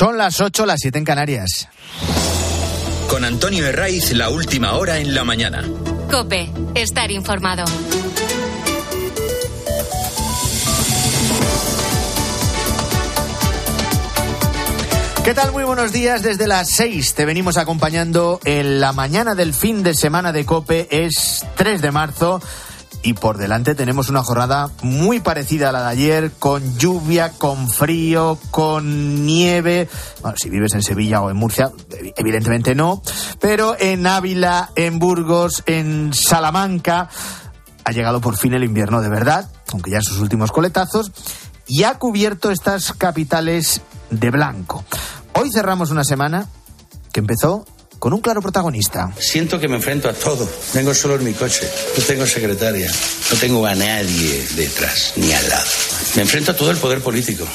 [0.00, 1.68] Son las 8, las 7 en Canarias.
[3.10, 5.62] Con Antonio Herraiz, la última hora en la mañana.
[6.10, 7.66] Cope, estar informado.
[15.22, 15.52] ¿Qué tal?
[15.52, 16.22] Muy buenos días.
[16.22, 20.88] Desde las 6 te venimos acompañando en la mañana del fin de semana de Cope.
[20.90, 22.40] Es 3 de marzo
[23.02, 27.68] y por delante tenemos una jornada muy parecida a la de ayer, con lluvia, con
[27.68, 29.88] frío, con nieve.
[30.20, 31.70] Bueno, si vives en Sevilla o en Murcia,
[32.16, 33.02] evidentemente no,
[33.40, 37.08] pero en Ávila, en Burgos, en Salamanca,
[37.84, 41.12] ha llegado por fin el invierno de verdad, aunque ya en sus últimos coletazos,
[41.66, 43.80] y ha cubierto estas capitales
[44.10, 44.84] de blanco.
[45.34, 46.46] Hoy cerramos una semana
[47.12, 47.64] que empezó
[48.00, 49.12] con un claro protagonista.
[49.18, 50.48] Siento que me enfrento a todo.
[50.72, 51.70] Vengo solo en mi coche.
[51.96, 52.90] No tengo secretaria.
[53.30, 55.66] No tengo a nadie detrás ni al lado.
[56.16, 57.46] Me enfrento a todo el poder político.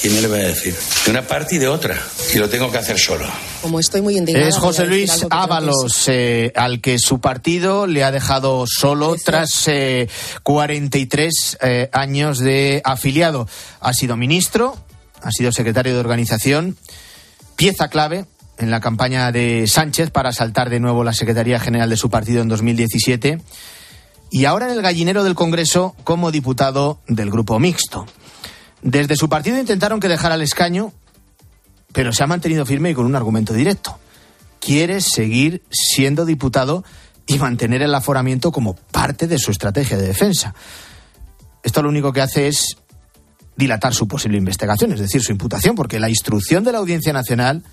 [0.00, 0.76] ¿Quién me le va a decir?
[1.04, 2.00] De una parte y de otra.
[2.32, 3.26] Y lo tengo que hacer solo.
[3.60, 4.46] Como estoy muy indignada.
[4.46, 10.08] Es José Luis Ábalos, eh, al que su partido le ha dejado solo tras eh,
[10.44, 13.48] 43 eh, años de afiliado.
[13.80, 14.76] Ha sido ministro,
[15.20, 16.76] ha sido secretario de organización,
[17.56, 18.26] pieza clave
[18.58, 22.42] en la campaña de Sánchez para saltar de nuevo la Secretaría General de su partido
[22.42, 23.40] en 2017
[24.30, 28.06] y ahora en el gallinero del Congreso como diputado del Grupo Mixto.
[28.82, 30.92] Desde su partido intentaron que dejara el escaño,
[31.92, 33.98] pero se ha mantenido firme y con un argumento directo.
[34.60, 36.84] Quiere seguir siendo diputado
[37.26, 40.54] y mantener el aforamiento como parte de su estrategia de defensa.
[41.62, 42.76] Esto lo único que hace es
[43.56, 47.64] dilatar su posible investigación, es decir, su imputación, porque la instrucción de la Audiencia Nacional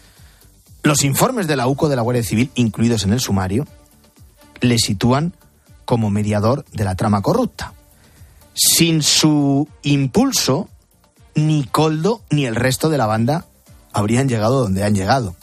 [0.86, 3.68] los informes de la UCO de la Guardia Civil, incluidos en el sumario,
[4.62, 5.34] le sitúan
[5.84, 7.74] como mediador de la trama corrupta.
[8.54, 10.70] Sin su impulso,
[11.34, 13.46] ni Coldo ni el resto de la banda
[13.94, 15.36] habrían llegado donde han llegado.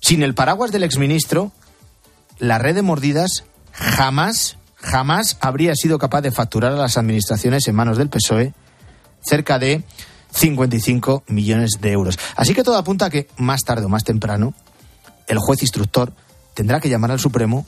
[0.00, 1.52] Sin el paraguas del exministro,
[2.38, 7.76] la red de mordidas jamás, jamás habría sido capaz de facturar a las administraciones en
[7.76, 8.54] manos del PSOE
[9.20, 9.84] cerca de
[10.32, 12.18] 55 millones de euros.
[12.36, 14.54] Así que todo apunta a que más tarde o más temprano
[15.26, 16.12] el juez instructor
[16.54, 17.66] tendrá que llamar al Supremo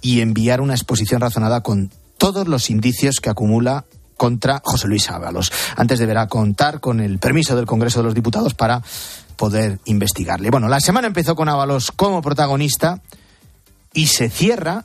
[0.00, 3.84] y enviar una exposición razonada con todos los indicios que acumula
[4.16, 5.50] contra José Luis Ábalos.
[5.76, 8.82] Antes deberá contar con el permiso del Congreso de los Diputados para
[9.36, 10.50] poder investigarle.
[10.50, 13.00] Bueno, la semana empezó con Ábalos como protagonista
[13.94, 14.84] y se cierra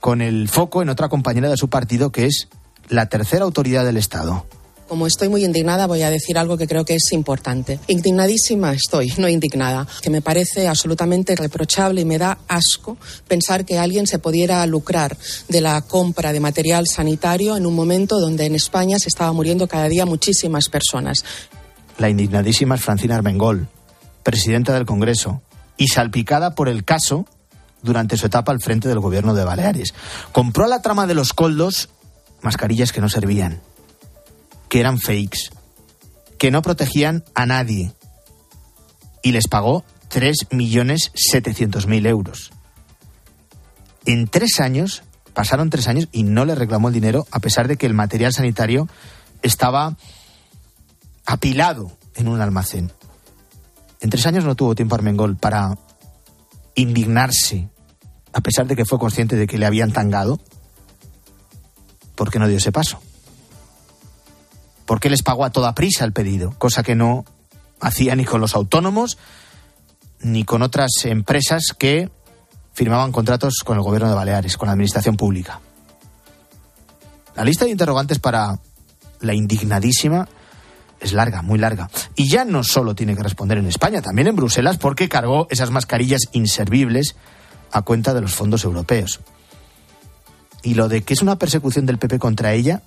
[0.00, 2.48] con el foco en otra compañera de su partido que es
[2.88, 4.46] la tercera autoridad del Estado,
[4.90, 7.78] como estoy muy indignada, voy a decir algo que creo que es importante.
[7.86, 12.96] Indignadísima estoy, no indignada, que me parece absolutamente reprochable y me da asco
[13.28, 15.16] pensar que alguien se pudiera lucrar
[15.48, 19.68] de la compra de material sanitario en un momento donde en España se estaba muriendo
[19.68, 21.24] cada día muchísimas personas.
[21.96, 23.68] La indignadísima es Francina Armengol,
[24.24, 25.40] presidenta del Congreso,
[25.76, 27.26] y salpicada por el caso
[27.80, 29.94] durante su etapa al frente del gobierno de Baleares.
[30.32, 31.90] Compró a la trama de los coldos
[32.42, 33.60] mascarillas que no servían
[34.70, 35.50] que eran fakes,
[36.38, 37.92] que no protegían a nadie
[39.22, 42.52] y les pagó 3.700.000 euros.
[44.06, 45.02] En tres años,
[45.34, 48.32] pasaron tres años y no le reclamó el dinero a pesar de que el material
[48.32, 48.88] sanitario
[49.42, 49.98] estaba
[51.26, 52.92] apilado en un almacén.
[54.00, 55.76] En tres años no tuvo tiempo Armengol para
[56.76, 57.68] indignarse,
[58.32, 60.40] a pesar de que fue consciente de que le habían tangado,
[62.14, 63.00] porque no dio ese paso
[64.90, 67.24] porque les pagó a toda prisa el pedido, cosa que no
[67.78, 69.18] hacía ni con los autónomos
[70.20, 72.10] ni con otras empresas que
[72.72, 75.60] firmaban contratos con el gobierno de Baleares, con la administración pública.
[77.36, 78.58] La lista de interrogantes para
[79.20, 80.28] la indignadísima
[80.98, 81.88] es larga, muy larga.
[82.16, 85.70] Y ya no solo tiene que responder en España, también en Bruselas, porque cargó esas
[85.70, 87.14] mascarillas inservibles
[87.70, 89.20] a cuenta de los fondos europeos.
[90.64, 92.82] Y lo de que es una persecución del PP contra ella,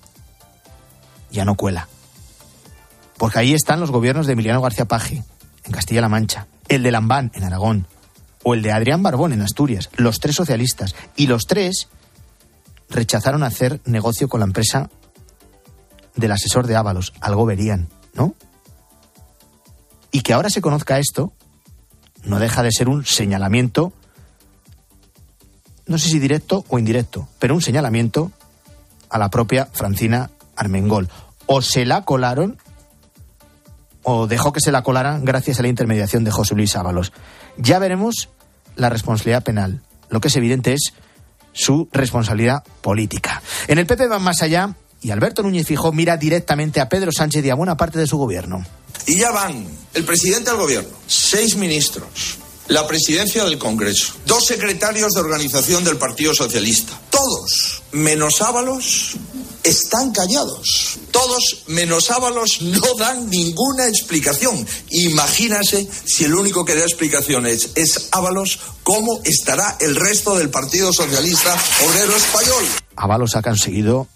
[1.34, 1.88] ya no cuela.
[3.18, 5.22] Porque ahí están los gobiernos de Emiliano García Paje,
[5.64, 7.86] en Castilla-La Mancha, el de Lambán, en Aragón,
[8.42, 10.94] o el de Adrián Barbón, en Asturias, los tres socialistas.
[11.16, 11.88] Y los tres
[12.88, 14.90] rechazaron hacer negocio con la empresa
[16.14, 18.34] del asesor de Ábalos, algo verían, ¿no?
[20.12, 21.32] Y que ahora se conozca esto,
[22.22, 23.92] no deja de ser un señalamiento,
[25.86, 28.30] no sé si directo o indirecto, pero un señalamiento
[29.10, 31.08] a la propia Francina Armengol.
[31.46, 32.58] O se la colaron
[34.02, 37.12] o dejó que se la colaran gracias a la intermediación de José Luis Ábalos.
[37.56, 38.28] Ya veremos
[38.76, 39.82] la responsabilidad penal.
[40.10, 40.92] Lo que es evidente es
[41.52, 43.42] su responsabilidad política.
[43.68, 47.44] En el PP van más allá Y Alberto Núñez Fijó mira directamente a Pedro Sánchez
[47.44, 48.64] y a buena parte de su gobierno.
[49.06, 55.12] Y ya van el presidente del gobierno, seis ministros, la presidencia del Congreso, dos secretarios
[55.12, 56.98] de organización del Partido Socialista.
[57.10, 59.16] Todos, menos Ábalos,
[59.64, 60.98] están callados.
[61.10, 64.66] Todos, menos Ábalos, no dan ninguna explicación.
[64.90, 70.92] Imagínase si el único que da explicaciones es Ábalos, ¿cómo estará el resto del Partido
[70.92, 71.56] Socialista
[71.86, 72.64] Obrero Español?
[72.96, 74.06] Ábalos ha conseguido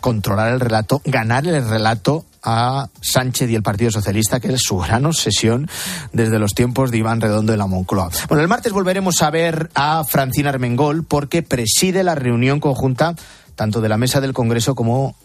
[0.00, 4.76] controlar el relato, ganar el relato a Sánchez y el Partido Socialista, que es su
[4.76, 5.68] gran obsesión
[6.12, 8.10] desde los tiempos de Iván Redondo de la Moncloa.
[8.28, 13.14] Bueno, el martes volveremos a ver a Francina Armengol porque preside la reunión conjunta
[13.54, 15.16] tanto de la mesa del Congreso como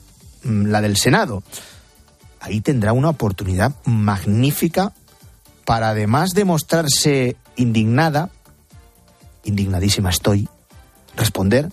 [0.44, 1.44] mm, la del Senado.
[2.40, 4.94] Ahí tendrá una oportunidad magnífica
[5.66, 8.30] para además de mostrarse indignada,
[9.44, 10.48] indignadísima estoy,
[11.16, 11.70] responder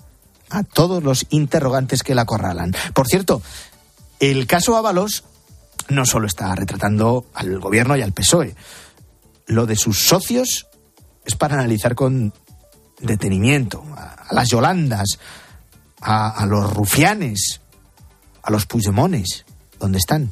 [0.51, 2.75] a todos los interrogantes que la acorralan.
[2.95, 3.43] Por cierto,
[4.21, 5.25] el caso Ábalos
[5.89, 8.55] no solo está retratando al gobierno y al PSOE.
[9.47, 10.67] Lo de sus socios
[11.25, 12.33] es para analizar con
[13.01, 15.19] detenimiento a, las Yolandas,
[16.07, 17.61] a, los rufianes,
[18.43, 19.45] a los Puigdemones.
[19.81, 20.31] ¿Dónde están?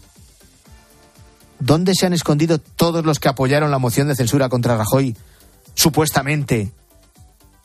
[1.58, 5.16] ¿Dónde se han escondido todos los que apoyaron la moción de censura contra Rajoy,
[5.74, 6.72] supuestamente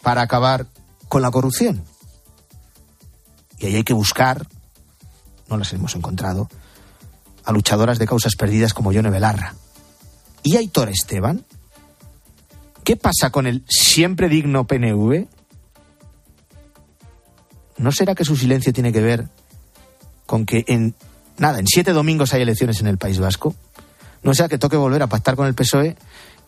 [0.01, 0.65] para acabar
[1.07, 1.83] con la corrupción?
[3.59, 4.47] Y ahí hay que buscar,
[5.47, 6.49] no las hemos encontrado,
[7.45, 9.53] a luchadoras de causas perdidas como Yone Belarra.
[10.41, 11.45] ¿Y Aitor Esteban?
[12.83, 15.27] ¿Qué pasa con el siempre digno PNV?
[17.79, 19.27] ¿No será que su silencio tiene que ver
[20.25, 20.93] con que en
[21.37, 23.55] nada, en siete domingos hay elecciones en el País Vasco?
[24.21, 25.95] ¿No será que toque volver a pactar con el PSOE?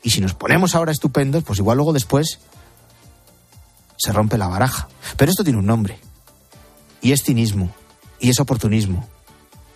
[0.04, 2.40] Y si nos ponemos ahora estupendos, pues igual luego después
[3.98, 4.90] se rompe la baraja.
[5.16, 6.00] Pero esto tiene un nombre.
[7.02, 7.72] Y es cinismo.
[8.20, 9.08] Y es oportunismo.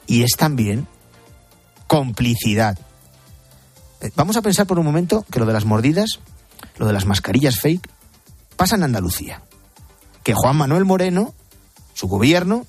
[0.07, 0.87] Y es también
[1.87, 2.77] complicidad.
[4.01, 6.19] Eh, vamos a pensar por un momento que lo de las mordidas,
[6.77, 7.89] lo de las mascarillas fake,
[8.57, 9.41] pasa en Andalucía.
[10.21, 11.33] Que Juan Manuel Moreno,
[11.95, 12.67] su gobierno,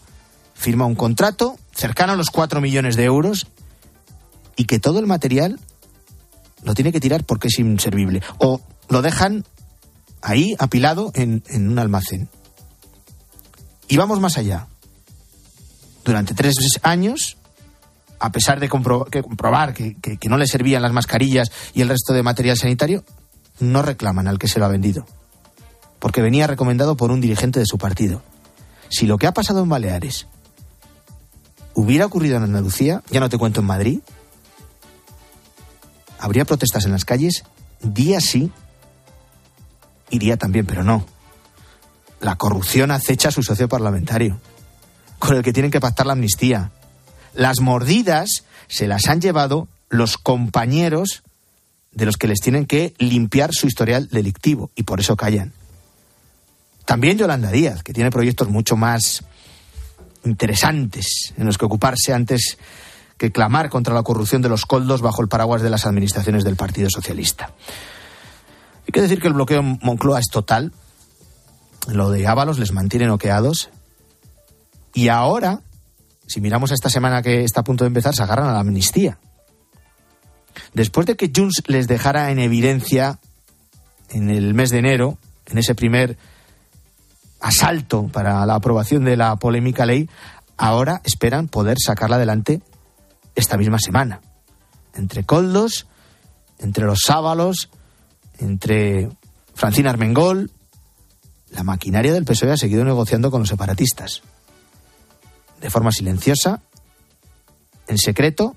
[0.54, 3.46] firma un contrato cercano a los 4 millones de euros
[4.56, 5.60] y que todo el material
[6.62, 8.22] lo tiene que tirar porque es inservible.
[8.38, 9.44] O lo dejan
[10.22, 12.30] ahí apilado en, en un almacén.
[13.88, 14.68] Y vamos más allá.
[16.02, 17.36] Durante tres años
[18.18, 22.56] a pesar de comprobar que, no le servían las mascarillas y el resto de material
[22.56, 23.04] sanitario,
[23.60, 25.06] no reclaman al que se lo ha vendido.
[25.98, 28.22] Porque venía recomendado por un dirigente de su partido.
[28.88, 30.26] Si lo que ha pasado en Baleares
[31.74, 34.00] hubiera ocurrido en Andalucía, ya no te cuento en Madrid,
[36.18, 37.44] habría protestas en las calles
[37.82, 38.50] día sí
[40.10, 41.06] y día también, pero no.
[42.20, 44.40] La corrupción acecha a su socio parlamentario,
[45.18, 46.70] con el que tienen que pactar la amnistía,
[47.34, 51.22] las mordidas se las han llevado los compañeros
[51.92, 55.52] de los que les tienen que limpiar su historial delictivo y por eso callan.
[56.86, 59.22] También Yolanda Díaz, que tiene proyectos mucho más
[60.24, 62.56] interesantes en los que ocuparse antes
[63.18, 66.56] que clamar contra la corrupción de los coldos bajo el paraguas de las administraciones del
[66.56, 67.52] Partido Socialista.
[68.80, 70.72] Hay que decir que el bloqueo en Moncloa es total.
[71.88, 73.68] Lo de Ábalos les mantiene noqueados.
[74.94, 75.60] Y ahora
[76.26, 78.60] si miramos a esta semana que está a punto de empezar, se agarran a la
[78.60, 79.18] amnistía.
[80.74, 83.18] Después de que Junts les dejara en evidencia
[84.10, 86.16] en el mes de enero, en ese primer
[87.40, 90.08] asalto para la aprobación de la polémica ley,
[90.56, 92.62] ahora esperan poder sacarla adelante
[93.34, 94.20] esta misma semana.
[94.94, 95.86] Entre Coldos,
[96.58, 97.68] entre los Sábalos,
[98.38, 99.10] entre
[99.54, 100.50] Francina Armengol,
[101.50, 104.22] la maquinaria del PSOE ha seguido negociando con los separatistas
[105.60, 106.60] de forma silenciosa,
[107.88, 108.56] en secreto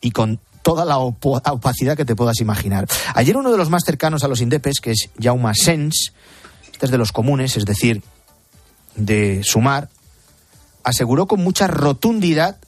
[0.00, 2.88] y con toda la opacidad que te puedas imaginar.
[3.14, 6.12] Ayer uno de los más cercanos a los indepes, que es Jaume Sens,
[6.78, 8.02] de los comunes, es decir,
[8.94, 9.88] de Sumar,
[10.84, 12.58] aseguró con mucha rotundidad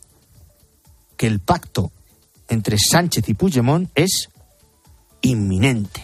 [1.16, 1.92] que el pacto
[2.48, 4.28] entre Sánchez y Puigdemont es
[5.20, 6.02] inminente.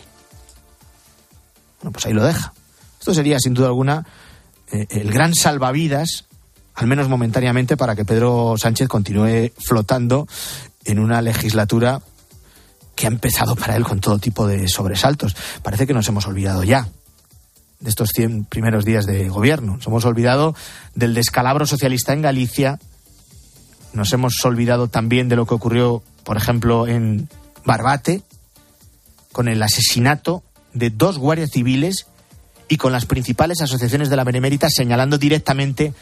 [1.80, 2.52] Bueno, pues ahí lo deja.
[2.98, 4.06] Esto sería, sin duda alguna,
[4.72, 6.26] eh, el gran salvavidas
[6.74, 10.26] al menos momentáneamente, para que Pedro Sánchez continúe flotando
[10.84, 12.02] en una legislatura
[12.96, 15.36] que ha empezado para él con todo tipo de sobresaltos.
[15.62, 16.88] Parece que nos hemos olvidado ya
[17.80, 19.76] de estos 100 primeros días de gobierno.
[19.76, 20.54] Nos hemos olvidado
[20.94, 22.78] del descalabro socialista en Galicia.
[23.92, 27.28] Nos hemos olvidado también de lo que ocurrió, por ejemplo, en
[27.64, 28.22] Barbate,
[29.32, 32.06] con el asesinato de dos guardias civiles
[32.68, 35.92] y con las principales asociaciones de la Benemérita señalando directamente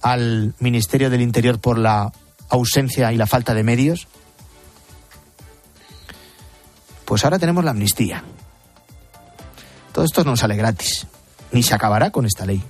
[0.00, 2.12] al Ministerio del Interior por la
[2.48, 4.08] ausencia y la falta de medios?
[7.04, 8.22] Pues ahora tenemos la amnistía.
[9.92, 11.06] Todo esto no sale gratis,
[11.52, 12.62] ni se acabará con esta ley.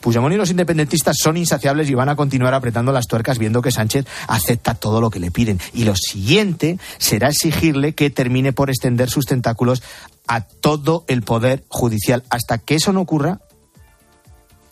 [0.00, 3.72] Puigdemont y los independentistas son insaciables y van a continuar apretando las tuercas viendo que
[3.72, 5.60] Sánchez acepta todo lo que le piden.
[5.74, 9.82] Y lo siguiente será exigirle que termine por extender sus tentáculos
[10.28, 12.22] a todo el poder judicial.
[12.30, 13.40] Hasta que eso no ocurra,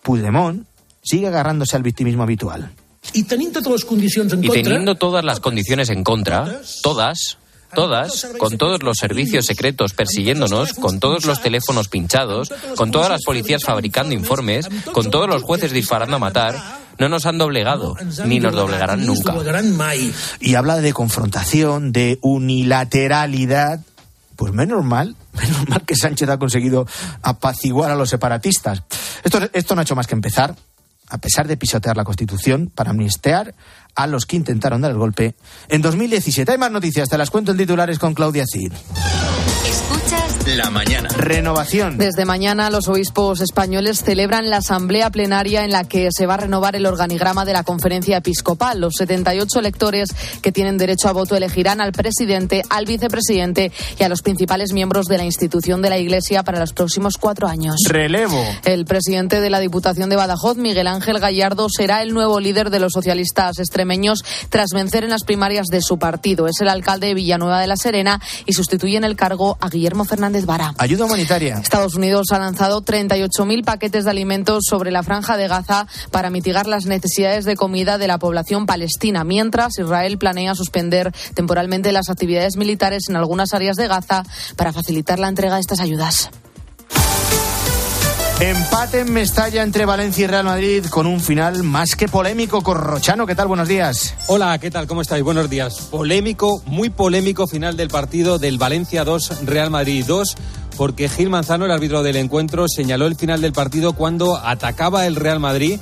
[0.02, 0.66] Puigdemont
[1.02, 2.70] sigue agarrándose al victimismo habitual.
[3.12, 7.38] Y teniendo todas las condiciones en y teniendo todas las condiciones en contra, todas,
[7.74, 13.22] todas, con todos los servicios secretos persiguiéndonos, con todos los teléfonos pinchados, con todas las
[13.24, 16.56] policías fabricando informes, con todos los jueces disparando a matar,
[16.98, 17.94] no nos han doblegado,
[18.24, 19.34] ni nos doblegarán nunca.
[20.40, 23.80] Y habla de confrontación, de unilateralidad.
[24.36, 26.86] Pues menos mal, menos mal que Sánchez ha conseguido
[27.22, 28.82] apaciguar a los separatistas.
[29.24, 30.54] Esto, esto no ha hecho más que empezar
[31.08, 33.54] a pesar de pisotear la Constitución, para amnistiar
[33.96, 35.34] a los que intentaron dar el golpe
[35.68, 36.52] en 2017.
[36.52, 38.72] Hay más noticias, te las cuento en titulares con Claudia Cid.
[40.54, 41.08] La mañana.
[41.08, 41.98] Renovación.
[41.98, 46.36] Desde mañana los obispos españoles celebran la asamblea plenaria en la que se va a
[46.36, 48.80] renovar el organigrama de la conferencia episcopal.
[48.80, 50.08] Los 78 electores
[50.42, 55.06] que tienen derecho a voto elegirán al presidente, al vicepresidente y a los principales miembros
[55.06, 57.74] de la institución de la Iglesia para los próximos cuatro años.
[57.88, 58.40] Relevo.
[58.64, 62.78] El presidente de la Diputación de Badajoz, Miguel Ángel Gallardo, será el nuevo líder de
[62.78, 66.46] los socialistas extremeños tras vencer en las primarias de su partido.
[66.46, 70.04] Es el alcalde de Villanueva de la Serena y sustituye en el cargo a Guillermo
[70.36, 70.74] Fernández Vara.
[70.78, 71.58] Ayuda humanitaria.
[71.62, 76.66] Estados Unidos ha lanzado 38.000 paquetes de alimentos sobre la franja de Gaza para mitigar
[76.66, 82.56] las necesidades de comida de la población palestina, mientras Israel planea suspender temporalmente las actividades
[82.56, 84.24] militares en algunas áreas de Gaza
[84.56, 86.30] para facilitar la entrega de estas ayudas.
[88.38, 92.62] Empate en Mestalla entre Valencia y Real Madrid con un final más que polémico.
[92.62, 93.48] Corrochano, ¿qué tal?
[93.48, 94.14] Buenos días.
[94.28, 94.86] Hola, ¿qué tal?
[94.86, 95.24] ¿Cómo estáis?
[95.24, 95.88] Buenos días.
[95.90, 100.36] Polémico, muy polémico final del partido del Valencia 2, Real Madrid 2,
[100.76, 105.16] porque Gil Manzano, el árbitro del encuentro, señaló el final del partido cuando atacaba el
[105.16, 105.80] Real Madrid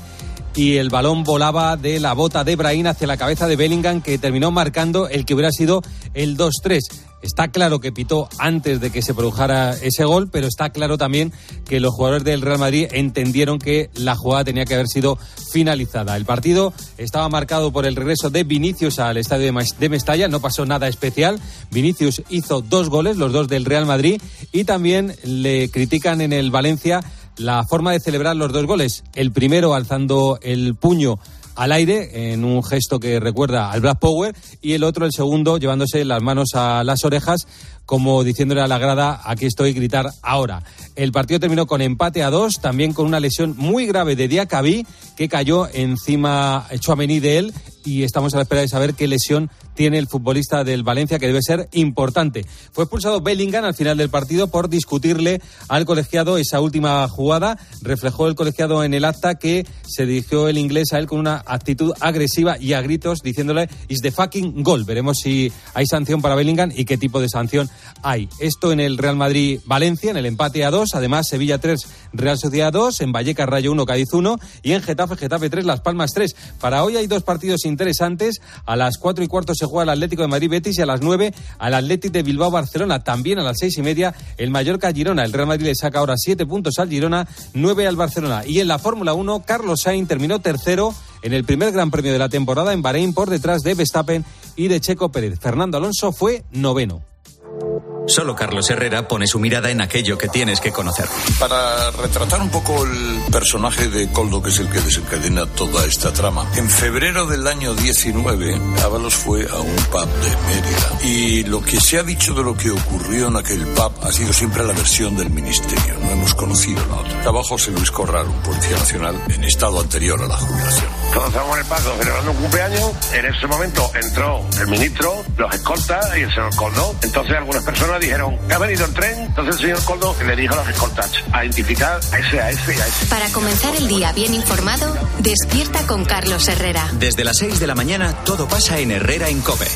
[0.55, 4.19] y el balón volaba de la bota de Brahim hacia la cabeza de Bellingham, que
[4.19, 5.83] terminó marcando el que hubiera sido
[6.15, 6.81] el 2-3.
[7.23, 11.33] Está claro que pitó antes de que se produjera ese gol, pero está claro también
[11.67, 15.19] que los jugadores del Real Madrid entendieron que la jugada tenía que haber sido
[15.51, 16.17] finalizada.
[16.17, 20.67] El partido estaba marcado por el regreso de Vinicius al estadio de Mestalla, no pasó
[20.67, 21.41] nada especial.
[21.71, 24.21] Vinicius hizo dos goles, los dos del Real Madrid,
[24.53, 27.01] y también le critican en el Valencia
[27.37, 29.05] la forma de celebrar los dos goles.
[29.15, 31.19] El primero alzando el puño
[31.55, 35.59] al aire en un gesto que recuerda al Black Power y el otro, el segundo,
[35.59, 37.47] llevándose las manos a las orejas
[37.87, 40.63] como diciéndole a la grada, aquí estoy, gritar ahora.
[40.97, 44.87] El partido terminó con empate a dos, también con una lesión muy grave de Diacabí,
[45.17, 49.99] que cayó encima de él, y estamos a la espera de saber qué lesión tiene
[49.99, 52.47] el futbolista del Valencia, que debe ser importante.
[52.73, 57.59] Fue expulsado Bellingham al final del partido por discutirle al colegiado esa última jugada.
[57.83, 61.43] Reflejó el colegiado en el acta que se dirigió el inglés a él con una
[61.47, 64.85] actitud agresiva y a gritos, diciéndole, is the fucking goal.
[64.85, 67.69] Veremos si hay sanción para Bellingham y qué tipo de sanción
[68.03, 68.29] hay.
[68.39, 70.95] Esto en el Real Madrid-Valencia, en el empate a dos.
[70.95, 73.01] Además, Sevilla 3, Real Sociedad 2.
[73.01, 74.39] En Vallecas, Rayo 1, Cádiz 1.
[74.63, 76.35] Y en Getafe, Getafe 3, Las Palmas 3.
[76.61, 78.41] Para hoy hay dos partidos interesantes.
[78.67, 81.33] A las 4 y cuarto se juega el Atlético de Madrid-Betis y a las 9
[81.59, 83.05] al Atlético de Bilbao-Barcelona.
[83.05, 85.25] También a las seis y media el Mallorca-Girona.
[85.25, 88.43] El Real Madrid le saca ahora 7 puntos al Girona, 9 al Barcelona.
[88.47, 92.19] Y en la Fórmula 1, Carlos Sainz terminó tercero en el primer Gran Premio de
[92.19, 94.25] la temporada en Bahrein por detrás de Verstappen
[94.57, 95.39] y de Checo Pérez.
[95.41, 97.14] Fernando Alonso fue noveno.
[97.61, 97.94] Thank you.
[98.07, 101.07] Solo Carlos Herrera pone su mirada en aquello que tienes que conocer.
[101.39, 106.13] Para retratar un poco el personaje de Coldo, que es el que desencadena toda esta
[106.13, 110.99] trama, en febrero del año 19, Ábalos fue a un pub de Mérida.
[111.03, 114.33] Y lo que se ha dicho de lo que ocurrió en aquel pub ha sido
[114.33, 115.99] siempre la versión del ministerio.
[116.01, 117.19] No hemos conocido la otra.
[117.19, 120.87] Estaba José Luis Corral, un policía nacional en estado anterior a la jubilación.
[121.15, 122.93] Todos estábamos en el paso celebrando un cumpleaños.
[123.13, 126.95] En ese momento entró el ministro, los escoltas y el señor Coldo.
[127.03, 129.23] Entonces algunas personas dijeron, ha venido el tren.
[129.23, 132.75] Entonces el señor Coldo le dijo a los escoltas a identificar a ese, a ese
[132.75, 133.07] y a ese.
[133.07, 136.89] Para comenzar el día bien informado, despierta con Carlos Herrera.
[136.99, 139.67] Desde las 6 de la mañana todo pasa en Herrera en Cope.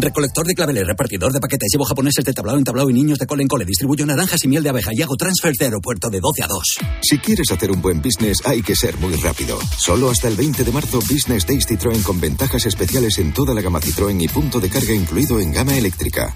[0.00, 3.26] Recolector de claveles, repartidor de paquetes, llevo japoneses de tablao en tablao y niños de
[3.26, 6.20] cole en cole, distribuyo naranjas y miel de abeja y hago transfer de aeropuerto de
[6.20, 6.62] 12 a 2.
[7.02, 9.58] Si quieres hacer un buen business, hay que ser muy rápido.
[9.76, 13.60] Solo hasta el 20 de marzo, Business Days Citroën con ventajas especiales en toda la
[13.60, 16.34] gama Citroën y punto de carga incluido en gama eléctrica.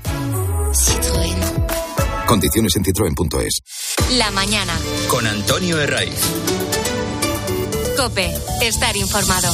[0.74, 2.26] Citroën.
[2.26, 3.60] Condiciones en citroen.es.
[4.18, 4.72] La mañana.
[5.08, 6.18] Con Antonio Herraiz.
[7.96, 9.52] Cope, estar informado.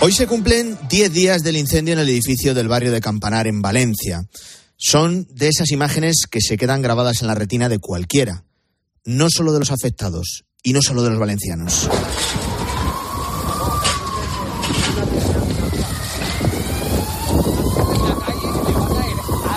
[0.00, 3.62] Hoy se cumplen 10 días del incendio en el edificio del barrio de Campanar en
[3.62, 4.28] Valencia.
[4.76, 8.44] Son de esas imágenes que se quedan grabadas en la retina de cualquiera,
[9.04, 11.88] no solo de los afectados y no solo de los valencianos.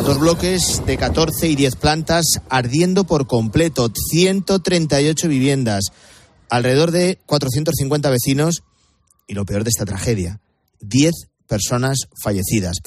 [0.05, 5.85] Dos bloques de 14 y 10 plantas ardiendo por completo, 138 viviendas,
[6.47, 8.61] alrededor de 450 vecinos
[9.25, 10.41] y lo peor de esta tragedia,
[10.81, 11.11] 10
[11.47, 12.77] personas fallecidas.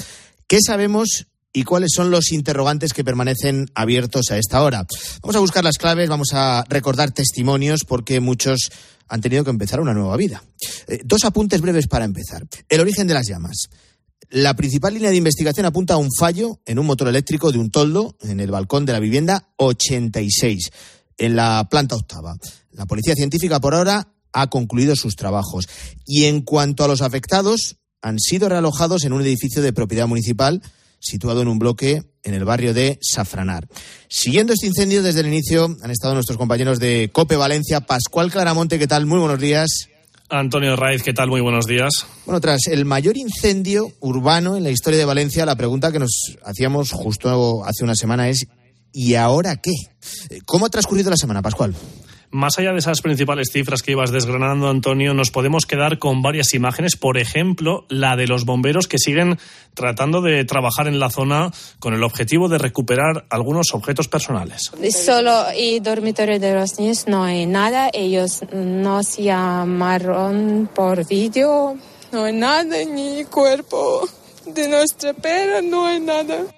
[0.47, 4.87] ¿Qué sabemos y cuáles son los interrogantes que permanecen abiertos a esta hora?
[5.21, 8.71] Vamos a buscar las claves, vamos a recordar testimonios porque muchos
[9.09, 10.45] han tenido que empezar una nueva vida.
[10.87, 12.47] Eh, dos apuntes breves para empezar.
[12.69, 13.69] El origen de las llamas.
[14.31, 17.71] La principal línea de investigación apunta a un fallo en un motor eléctrico de un
[17.71, 20.71] toldo en el balcón de la vivienda 86,
[21.17, 22.37] en la planta octava.
[22.73, 25.69] La policía científica por ahora ha concluido sus trabajos.
[26.05, 30.63] Y en cuanto a los afectados, han sido realojados en un edificio de propiedad municipal
[31.01, 33.69] situado en un bloque en el barrio de Safranar.
[34.09, 38.79] Siguiendo este incendio desde el inicio han estado nuestros compañeros de Cope Valencia, Pascual Claramonte,
[38.79, 39.07] ¿qué tal?
[39.07, 39.89] Muy buenos días.
[40.31, 41.29] Antonio Raiz, ¿qué tal?
[41.29, 41.91] Muy buenos días.
[42.27, 46.37] Bueno, tras el mayor incendio urbano en la historia de Valencia, la pregunta que nos
[46.45, 48.47] hacíamos justo hace una semana es
[48.93, 49.73] ¿y ahora qué?
[50.45, 51.75] ¿Cómo ha transcurrido la semana, Pascual?
[52.31, 56.53] Más allá de esas principales cifras que ibas desgranando, Antonio, nos podemos quedar con varias
[56.53, 56.97] imágenes.
[56.97, 59.39] Por ejemplo, la de los bomberos que siguen
[59.73, 64.71] tratando de trabajar en la zona con el objetivo de recuperar algunos objetos personales.
[64.91, 67.89] Solo y dormitorio de los niños no hay nada.
[67.95, 71.77] Ellos nos llamaron por vídeo.
[72.13, 74.07] No hay nada, ni cuerpo
[74.47, 76.58] de nuestra pera, no hay nada.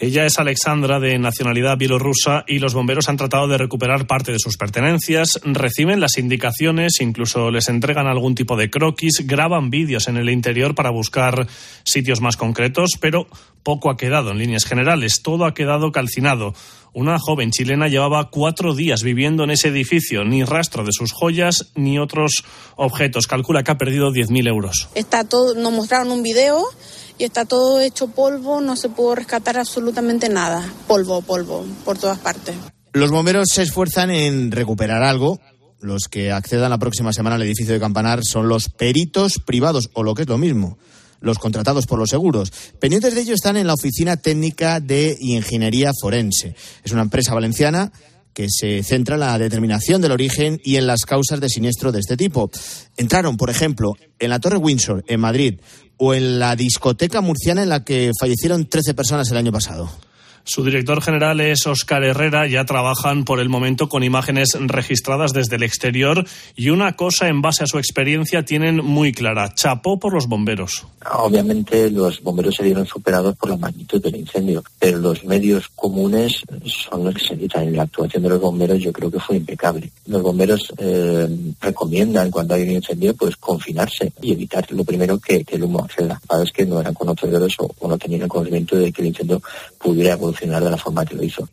[0.00, 4.38] Ella es Alexandra, de nacionalidad bielorrusa, y los bomberos han tratado de recuperar parte de
[4.38, 10.16] sus pertenencias, reciben las indicaciones, incluso les entregan algún tipo de croquis, graban vídeos en
[10.16, 11.48] el interior para buscar
[11.82, 13.26] sitios más concretos, pero
[13.64, 16.54] poco ha quedado en líneas generales, todo ha quedado calcinado.
[16.94, 21.72] Una joven chilena llevaba cuatro días viviendo en ese edificio, ni rastro de sus joyas
[21.74, 22.44] ni otros
[22.76, 23.26] objetos.
[23.26, 24.88] Calcula que ha perdido 10.000 euros.
[24.94, 26.62] Está todo, nos mostraron un video
[27.18, 30.64] y está todo hecho polvo, no se pudo rescatar absolutamente nada.
[30.86, 32.54] Polvo, polvo, por todas partes.
[32.92, 35.40] Los bomberos se esfuerzan en recuperar algo.
[35.80, 40.02] Los que accedan la próxima semana al edificio de Campanar son los peritos privados, o
[40.02, 40.78] lo que es lo mismo,
[41.20, 42.52] los contratados por los seguros.
[42.80, 46.56] Pendientes de ello están en la Oficina Técnica de Ingeniería Forense.
[46.82, 47.92] Es una empresa valenciana
[48.32, 52.00] que se centra en la determinación del origen y en las causas de siniestro de
[52.00, 52.50] este tipo.
[52.96, 55.60] Entraron, por ejemplo, en la Torre Windsor, en Madrid,
[55.98, 59.90] o en la discoteca murciana en la que fallecieron 13 personas el año pasado.
[60.48, 62.46] Su director general es Óscar Herrera.
[62.46, 66.24] Ya trabajan por el momento con imágenes registradas desde el exterior
[66.56, 69.52] y una cosa en base a su experiencia tienen muy clara.
[69.54, 70.86] Chapó por los bomberos.
[71.12, 76.40] Obviamente los bomberos se vieron superados por la magnitud del incendio, pero los medios comunes
[76.64, 77.68] son los que se necesitan.
[77.68, 79.90] Y la actuación de los bomberos yo creo que fue impecable.
[80.06, 81.28] Los bomberos eh,
[81.60, 85.80] recomiendan cuando hay un incendio pues confinarse y evitar lo primero que, que el humo
[85.80, 86.18] acceda.
[86.26, 89.42] Sabes que no eran conocedores o, o no tenían conocimiento de que el incendio
[89.78, 91.48] pudiera evolucionar de la forma que lo hizo.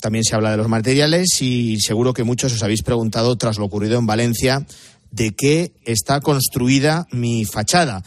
[0.00, 3.64] También se habla de los materiales y seguro que muchos os habéis preguntado, tras lo
[3.64, 4.66] ocurrido en Valencia,
[5.10, 8.02] de qué está construida mi fachada.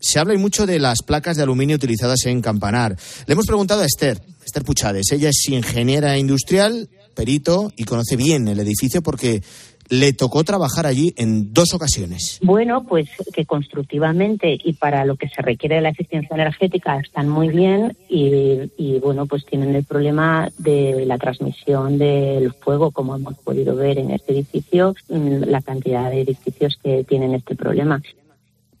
[0.00, 2.96] Se habla y mucho de las placas de aluminio utilizadas en Campanar.
[3.26, 5.10] Le hemos preguntado a Esther, Esther Puchades.
[5.12, 9.42] Ella es ingeniera industrial, perito y conoce bien el edificio porque
[9.88, 12.38] le tocó trabajar allí en dos ocasiones.
[12.42, 17.28] Bueno, pues que constructivamente y para lo que se requiere de la eficiencia energética están
[17.28, 23.34] muy bien y, bueno, pues tienen el problema de la transmisión del fuego, como hemos
[23.38, 28.00] podido ver en este edificio, mm, la cantidad de edificios que tienen este problema.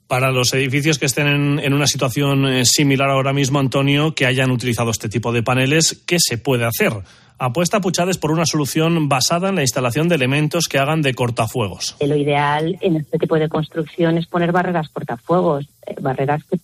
[0.06, 4.26] Para los edificios que estén en, en una situación eh, similar ahora mismo, Antonio, que
[4.26, 6.92] hayan utilizado este tipo de paneles, ¿qué se puede hacer?
[7.38, 11.96] Apuesta Puchades por una solución basada en la instalación de elementos que hagan de cortafuegos.
[12.00, 16.58] Lo ideal en este tipo de construcción es poner barreras cortafuegos, eh, barreras que,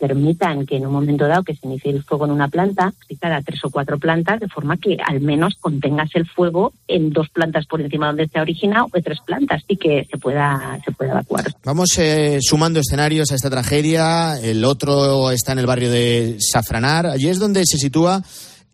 [0.00, 3.40] permitan que en un momento dado que se inicie el fuego en una planta, cada
[3.40, 7.66] tres o cuatro plantas, de forma que al menos contengas el fuego en dos plantas
[7.66, 11.12] por encima donde se ha originado o tres plantas y que se pueda, se pueda
[11.12, 11.44] evacuar.
[11.64, 14.40] Vamos eh, sumando escenarios a esta tragedia.
[14.42, 17.06] El otro está en el barrio de Safranar.
[17.06, 18.24] Allí es donde se sitúa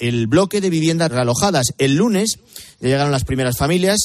[0.03, 1.67] el bloque de viviendas realojadas.
[1.79, 2.41] El lunes
[2.81, 4.01] ya llegaron las primeras familias,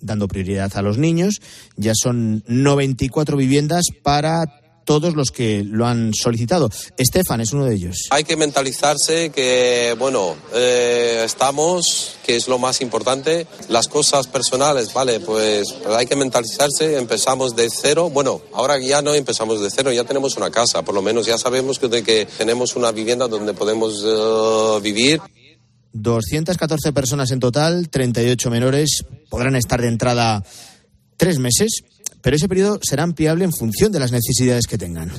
[0.00, 1.42] dando prioridad a los niños.
[1.76, 4.46] Ya son 94 viviendas para
[4.84, 6.70] todos los que lo han solicitado.
[6.96, 8.08] Estefan es uno de ellos.
[8.10, 13.46] Hay que mentalizarse que, bueno, eh, estamos, que es lo más importante.
[13.68, 16.96] Las cosas personales, vale, pues hay que mentalizarse.
[16.96, 18.10] Empezamos de cero.
[18.10, 20.82] Bueno, ahora ya no empezamos de cero, ya tenemos una casa.
[20.82, 25.20] Por lo menos ya sabemos que, tenemos una vivienda donde podemos eh, vivir.
[25.92, 30.42] 214 personas en total, 38 menores, podrán estar de entrada
[31.16, 31.82] tres meses,
[32.20, 35.10] pero ese periodo será ampliable en función de las necesidades que tengan.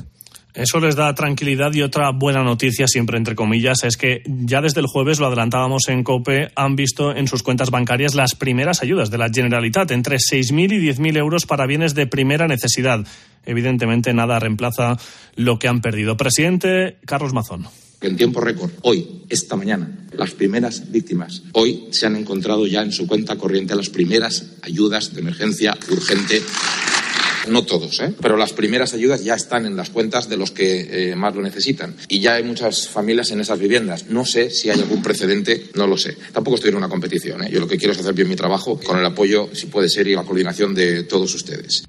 [0.54, 4.82] Eso les da tranquilidad y otra buena noticia, siempre entre comillas, es que ya desde
[4.82, 9.10] el jueves, lo adelantábamos en COPE, han visto en sus cuentas bancarias las primeras ayudas
[9.10, 13.04] de la Generalitat, entre 6.000 y 10.000 euros para bienes de primera necesidad.
[13.46, 14.98] Evidentemente, nada reemplaza
[15.36, 16.18] lo que han perdido.
[16.18, 17.68] Presidente Carlos Mazón
[18.08, 21.44] en tiempo récord, hoy, esta mañana, las primeras víctimas.
[21.54, 26.42] Hoy se han encontrado ya en su cuenta corriente las primeras ayudas de emergencia urgente
[27.48, 28.14] no todos, ¿eh?
[28.22, 31.42] pero las primeras ayudas ya están en las cuentas de los que eh, más lo
[31.42, 31.96] necesitan.
[32.08, 34.08] Y ya hay muchas familias en esas viviendas.
[34.10, 36.16] No sé si hay algún precedente, no lo sé.
[36.32, 37.44] Tampoco estoy en una competición.
[37.44, 37.50] ¿eh?
[37.52, 40.08] Yo lo que quiero es hacer bien mi trabajo con el apoyo, si puede ser,
[40.08, 41.84] y la coordinación de todos ustedes.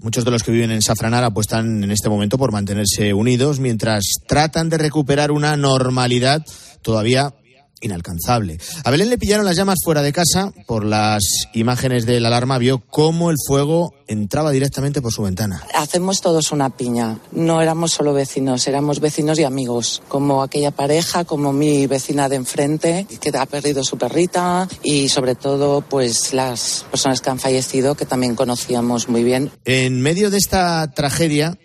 [0.00, 3.58] Muchos de los que viven en Safranar apuestan en este momento por mantenerse unidos.
[3.58, 6.44] Mientras tratan de recuperar una normalidad
[6.82, 7.34] todavía
[7.80, 8.58] inalcanzable.
[8.84, 10.52] A Belén le pillaron las llamas fuera de casa.
[10.66, 11.22] Por las
[11.54, 15.62] imágenes de la alarma vio cómo el fuego entraba directamente por su ventana.
[15.74, 17.18] Hacemos todos una piña.
[17.32, 20.02] No éramos solo vecinos, éramos vecinos y amigos.
[20.08, 25.34] Como aquella pareja, como mi vecina de enfrente, que ha perdido su perrita y sobre
[25.34, 29.50] todo pues las personas que han fallecido que también conocíamos muy bien.
[29.64, 31.58] En medio de esta tragedia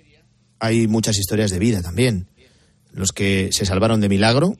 [0.59, 2.29] hay muchas historias de vida también.
[2.91, 4.55] Los que se salvaron de milagro,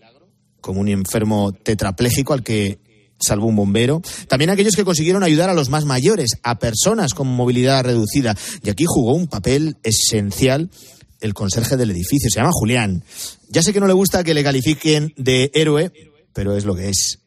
[0.63, 2.79] como un enfermo tetrapléjico al que
[3.19, 4.01] salvó un bombero.
[4.29, 8.35] También aquellos que consiguieron ayudar a los más mayores, a personas con movilidad reducida.
[8.63, 10.69] Y aquí jugó un papel esencial
[11.19, 12.29] el conserje del edificio.
[12.29, 13.03] Se llama Julián.
[13.49, 15.91] Ya sé que no le gusta que le califiquen de héroe,
[16.31, 17.19] pero es lo que es.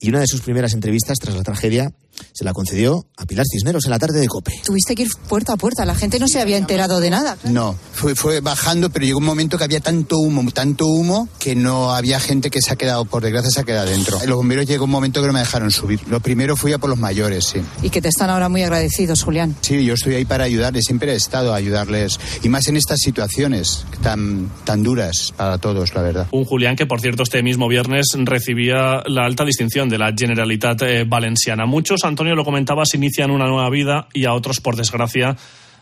[0.00, 1.92] Y una de sus primeras entrevistas tras la tragedia
[2.32, 4.62] se la concedió a Pilar Cisneros en la tarde de COPE.
[4.64, 7.36] Tuviste que ir puerta a puerta, la gente no se había enterado de nada.
[7.44, 11.54] No, fue, fue bajando, pero llegó un momento que había tanto humo, tanto humo, que
[11.54, 14.18] no había gente que se ha quedado, por desgracia, se ha quedado dentro.
[14.26, 16.00] Los bomberos llegó un momento que no me dejaron subir.
[16.08, 17.60] Lo primero fui a por los mayores, sí.
[17.82, 19.56] Y que te están ahora muy agradecidos, Julián.
[19.60, 22.98] Sí, yo estoy ahí para ayudarles, siempre he estado a ayudarles, y más en estas
[23.00, 26.26] situaciones tan, tan duras para todos, la verdad.
[26.32, 30.82] Un Julián que, por cierto, este mismo viernes recibía la alta distinción de la Generalitat
[30.82, 31.66] eh, Valenciana.
[31.66, 35.36] Muchos, Antonio lo comentabas, inician una nueva vida y a otros, por desgracia,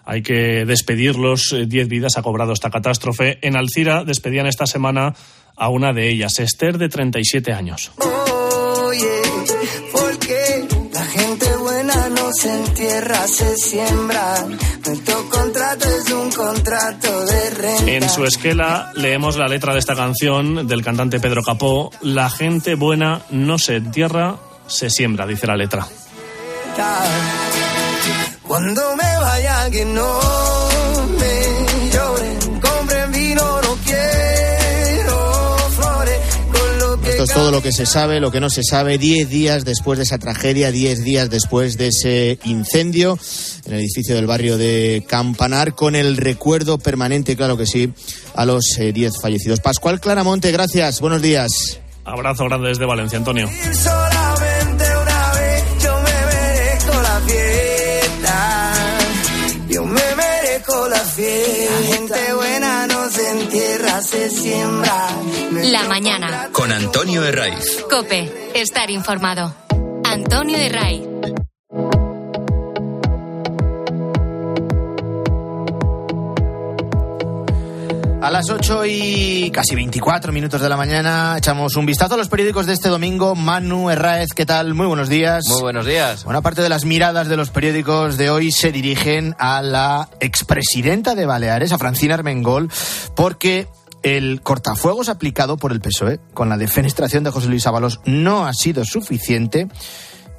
[0.04, 1.52] hay que despedirlos.
[1.52, 3.38] Eh, diez vidas ha cobrado esta catástrofe.
[3.42, 5.14] En Alcira despedían esta semana
[5.56, 7.92] a una de ellas, Esther, de 37 años.
[7.98, 9.22] Oye,
[9.92, 14.46] porque la gente buena no se entierra, se siembra.
[14.86, 17.92] Nuestro contrato es un contrato de renta.
[17.92, 21.90] En su esquela leemos la letra de esta canción del cantante Pedro Capó.
[22.00, 25.86] La gente buena no se entierra, se siembra, dice la letra.
[28.46, 30.20] Cuando me vaya que no
[31.18, 36.18] me lloren, compren vino, no quiero flores.
[36.50, 38.98] Con lo que Esto es todo lo que se sabe, lo que no se sabe,
[38.98, 43.18] diez días después de esa tragedia, diez días después de ese incendio
[43.66, 47.92] en el edificio del barrio de Campanar, con el recuerdo permanente, claro que sí,
[48.34, 49.60] a los eh, diez fallecidos.
[49.60, 51.80] Pascual Claramonte, gracias, buenos días.
[52.04, 53.48] Abrazo grande desde Valencia, Antonio.
[64.10, 65.08] Se siembra.
[65.62, 66.48] La mañana.
[66.52, 67.84] Con Antonio Herraiz.
[67.88, 68.50] Cope.
[68.54, 69.54] Estar informado.
[70.04, 71.06] Antonio Ray.
[78.20, 82.28] A las 8 y casi 24 minutos de la mañana echamos un vistazo a los
[82.28, 83.34] periódicos de este domingo.
[83.34, 84.74] Manu Herráez, ¿qué tal?
[84.74, 85.44] Muy buenos días.
[85.48, 86.24] Muy buenos días.
[86.24, 91.14] Buena parte de las miradas de los periódicos de hoy se dirigen a la expresidenta
[91.14, 92.70] de Baleares, a Francina Armengol,
[93.14, 93.68] porque
[94.02, 98.54] el cortafuegos aplicado por el PSOE con la defenestración de José Luis Ábalos no ha
[98.54, 99.68] sido suficiente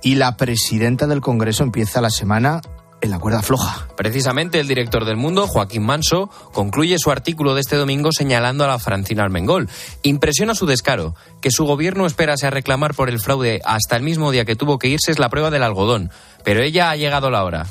[0.01, 2.61] y la presidenta del Congreso empieza la semana
[3.01, 3.87] en la cuerda floja.
[3.97, 8.67] Precisamente el director del Mundo, Joaquín Manso, concluye su artículo de este domingo señalando a
[8.67, 9.69] la Francina Armengol.
[10.03, 11.15] Impresiona su descaro.
[11.41, 14.77] Que su gobierno esperase a reclamar por el fraude hasta el mismo día que tuvo
[14.77, 16.11] que irse es la prueba del algodón.
[16.43, 17.65] Pero ella ha llegado la hora.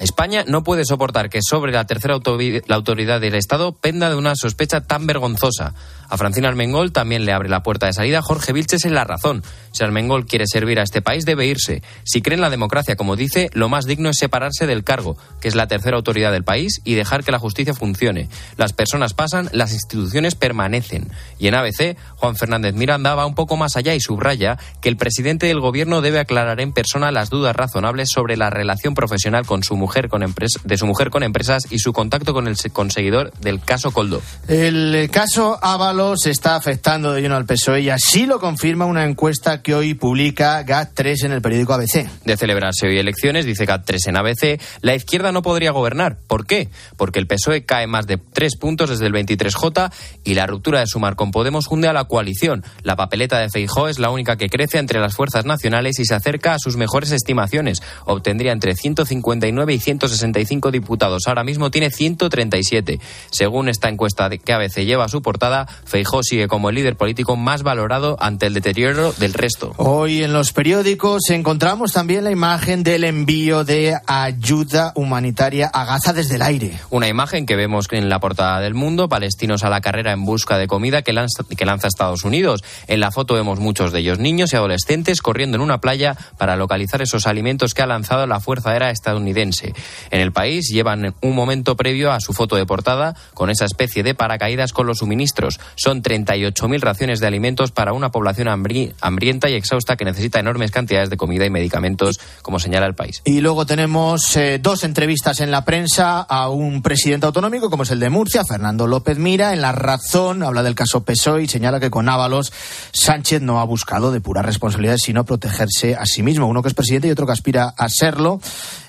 [0.00, 4.80] España no puede soportar que sobre la tercera autoridad del Estado penda de una sospecha
[4.80, 5.74] tan vergonzosa.
[6.10, 9.44] A Francina Armengol también le abre la puerta de salida Jorge Vilches en La Razón.
[9.72, 11.82] Si Armengol quiere servir a este país, debe irse.
[12.04, 15.46] Si cree en la democracia, como dice, lo más digno es separarse del cargo, que
[15.46, 18.28] es la tercera autoridad del país, y dejar que la justicia funcione.
[18.56, 21.08] Las personas pasan, las instituciones permanecen.
[21.38, 24.96] Y en ABC, Juan Fernández Miranda va un poco más allá y subraya que el
[24.96, 29.62] presidente del gobierno debe aclarar en persona las dudas razonables sobre la relación profesional con
[29.62, 30.20] su mujer con
[30.64, 34.20] de su mujer con empresas y su contacto con el conseguidor del caso Coldo.
[34.48, 35.58] El caso
[36.00, 39.92] Ábalos está afectando de lleno al PSOE y así lo confirma una encuesta que hoy
[39.92, 42.08] publica GAT3 en el periódico ABC.
[42.24, 46.16] De celebrarse hoy elecciones, dice GAT3 en ABC, la izquierda no podría gobernar.
[46.26, 46.70] ¿Por qué?
[46.96, 49.92] Porque el PSOE cae más de tres puntos desde el 23J
[50.24, 52.64] y la ruptura de Sumar con Podemos hunde a la coalición.
[52.82, 56.14] La papeleta de Feijó es la única que crece entre las fuerzas nacionales y se
[56.14, 57.82] acerca a sus mejores estimaciones.
[58.06, 61.24] Obtendría entre 159 y 165 diputados.
[61.26, 63.00] Ahora mismo tiene 137.
[63.30, 67.34] Según esta encuesta que ABC lleva a su portada, Feijó sigue como el líder político
[67.34, 69.74] más valorado ante el deterioro del resto.
[69.76, 76.12] Hoy en los periódicos encontramos también la imagen del envío de ayuda humanitaria a Gaza
[76.12, 76.78] desde el aire.
[76.90, 80.58] Una imagen que vemos en la portada del mundo, palestinos a la carrera en busca
[80.58, 82.62] de comida que lanza, que lanza Estados Unidos.
[82.86, 86.54] En la foto vemos muchos de ellos niños y adolescentes corriendo en una playa para
[86.54, 89.74] localizar esos alimentos que ha lanzado la Fuerza Aérea estadounidense.
[90.12, 94.04] En el país llevan un momento previo a su foto de portada con esa especie
[94.04, 95.58] de paracaídas con los suministros.
[95.76, 101.10] Son 38.000 raciones de alimentos para una población hambrienta y exhausta que necesita enormes cantidades
[101.10, 103.22] de comida y medicamentos, como señala el país.
[103.24, 107.90] Y luego tenemos eh, dos entrevistas en la prensa a un presidente autonómico, como es
[107.90, 109.52] el de Murcia, Fernando López Mira.
[109.52, 112.52] En La Razón habla del caso PSOE y señala que con Ábalos
[112.92, 116.46] Sánchez no ha buscado de pura responsabilidad, sino protegerse a sí mismo.
[116.46, 118.40] Uno que es presidente y otro que aspira a serlo.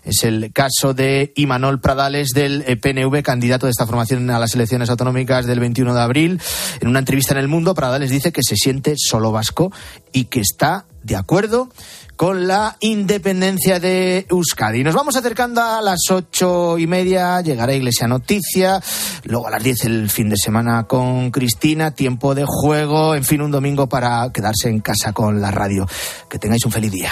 [0.04, 4.56] Es el caso de Imanol Pradales del eh, PNV, candidato de esta formación a las
[4.56, 6.42] elecciones autonómicas del 21 de abril.
[6.80, 9.72] En una entrevista en El Mundo, Pradales dice que se siente solo vasco
[10.12, 11.70] y que está de acuerdo
[12.16, 14.84] con la independencia de Euskadi.
[14.84, 18.80] Nos vamos acercando a las ocho y media, llegará Iglesia Noticia,
[19.24, 23.42] luego a las diez el fin de semana con Cristina, tiempo de juego, en fin,
[23.42, 25.88] un domingo para quedarse en casa con la radio.
[26.30, 27.12] Que tengáis un feliz día.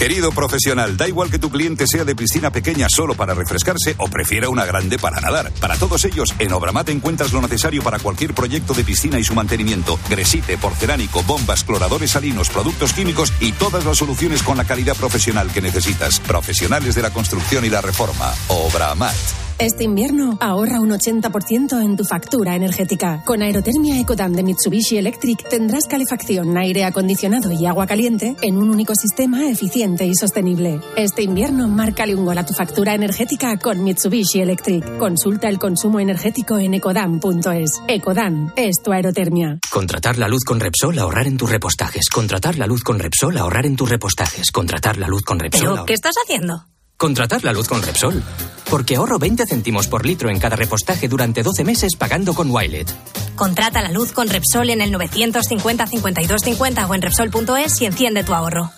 [0.00, 4.08] Querido profesional, da igual que tu cliente sea de piscina pequeña solo para refrescarse o
[4.08, 5.52] prefiera una grande para nadar.
[5.60, 9.34] Para todos ellos, en Obramat encuentras lo necesario para cualquier proyecto de piscina y su
[9.34, 9.98] mantenimiento.
[10.08, 15.52] Gresite, porcelánico, bombas, cloradores salinos, productos químicos y todas las soluciones con la calidad profesional
[15.52, 16.18] que necesitas.
[16.20, 18.32] Profesionales de la construcción y la reforma.
[18.48, 19.49] Obramat.
[19.60, 23.22] Este invierno ahorra un 80% en tu factura energética.
[23.26, 28.70] Con Aerotermia Ecodan de Mitsubishi Electric tendrás calefacción, aire acondicionado y agua caliente en un
[28.70, 30.80] único sistema eficiente y sostenible.
[30.96, 34.96] Este invierno márcale un gol a tu factura energética con Mitsubishi Electric.
[34.96, 37.82] Consulta el consumo energético en ecodan.es.
[37.86, 39.58] Ecodan es tu aerotermia.
[39.70, 42.08] Contratar la luz con Repsol, ahorrar en tus repostajes.
[42.08, 44.52] Contratar la luz con Repsol, ahorrar en tus repostajes.
[44.52, 45.68] Contratar la luz con Repsol.
[45.74, 46.64] ¿Pero qué estás haciendo?
[47.00, 48.22] Contratar la luz con Repsol.
[48.68, 52.92] Porque ahorro 20 céntimos por litro en cada repostaje durante 12 meses pagando con Wilet.
[53.36, 58.22] Contrata la luz con Repsol en el 950 52 50 o en Repsol.es y enciende
[58.22, 58.70] tu ahorro.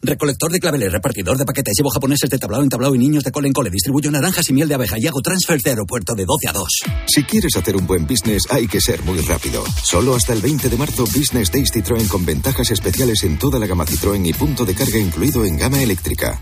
[0.00, 3.32] Recolector de claveles, repartidor de paquetes, llevo japoneses de tablao en tablao y niños de
[3.32, 3.68] cole en cole.
[3.68, 6.68] Distribuyo naranjas y miel de abeja y hago transfer de aeropuerto de 12 a 2.
[7.06, 9.64] Si quieres hacer un buen business, hay que ser muy rápido.
[9.82, 13.66] Solo hasta el 20 de marzo, Business Days Citroën con ventajas especiales en toda la
[13.66, 16.40] gama Citroën y punto de carga incluido en gama eléctrica.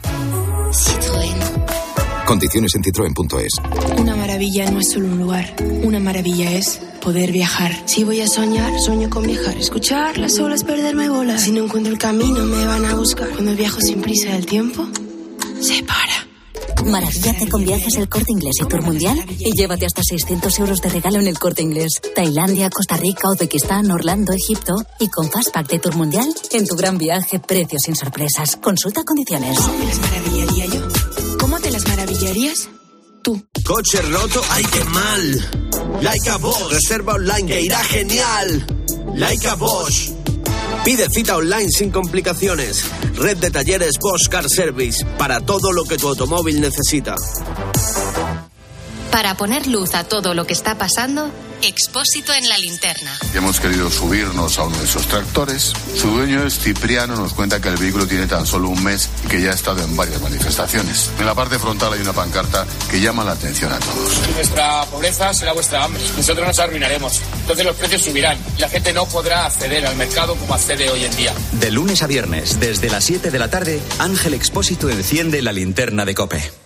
[0.73, 1.39] Citroën.
[2.27, 3.53] Condiciones en citroen.es.
[3.97, 5.55] Una maravilla no es solo un lugar.
[5.83, 7.73] Una maravilla es poder viajar.
[7.87, 9.57] Si voy a soñar, sueño con viajar.
[9.57, 11.43] Escuchar las olas, perderme bolas.
[11.43, 13.31] Si no encuentro el camino, me van a buscar.
[13.31, 14.87] Cuando viajo sin prisa, el tiempo
[15.61, 16.29] se para.
[16.85, 20.89] Maravillate con viajes el corte inglés y tour mundial y llévate hasta 600 euros de
[20.89, 22.01] regalo en el corte inglés.
[22.15, 26.97] Tailandia, Costa Rica, Uzbekistán, Orlando, Egipto y con Fastpack de tour mundial en tu gran
[26.99, 28.57] viaje, precios sin sorpresas.
[28.57, 29.59] Consulta condiciones.
[29.59, 29.73] ¿Cómo
[32.19, 32.69] maravillarías?
[33.23, 33.43] Tú.
[33.65, 36.03] Coche roto, ay qué mal.
[36.03, 38.67] Laika Bosch, reserva online que irá genial.
[39.15, 40.11] Laika Bosch.
[40.85, 42.85] Pide cita online sin complicaciones.
[43.17, 47.15] Red de talleres Bosch Car Service para todo lo que tu automóvil necesita.
[49.11, 51.31] Para poner luz a todo lo que está pasando,
[51.63, 53.19] Expósito en la linterna.
[53.35, 55.73] Hemos querido subirnos a uno de esos tractores.
[55.97, 59.29] Su dueño es Cipriano, nos cuenta que el vehículo tiene tan solo un mes y
[59.29, 61.11] que ya ha estado en varias manifestaciones.
[61.19, 64.29] En la parte frontal hay una pancarta que llama la atención a todos.
[64.35, 66.03] Nuestra pobreza será vuestra hambre.
[66.17, 67.21] Nosotros nos arruinaremos.
[67.41, 71.05] Entonces los precios subirán y la gente no podrá acceder al mercado como accede hoy
[71.05, 71.35] en día.
[71.53, 76.05] De lunes a viernes, desde las 7 de la tarde, Ángel Expósito enciende la linterna
[76.05, 76.58] de Cope.